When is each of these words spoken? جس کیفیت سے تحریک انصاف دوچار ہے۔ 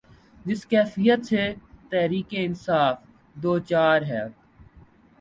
جس 0.45 0.65
کیفیت 0.65 1.25
سے 1.25 1.43
تحریک 1.89 2.27
انصاف 2.31 2.95
دوچار 3.35 4.01
ہے۔ 4.01 4.23